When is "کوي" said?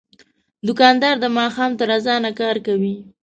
2.65-2.95